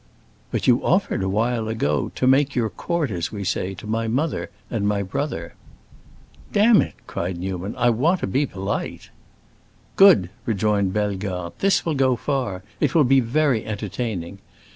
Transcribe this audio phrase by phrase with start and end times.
[0.49, 4.07] "But you offered, a while ago, to make your court as we say, to my
[4.07, 5.53] mother and my brother."
[6.51, 9.11] "Damn it!" cried Newman, "I want to be polite."
[9.97, 14.39] "Good!" rejoined Bellegarde; "this will go far, it will be very entertaining.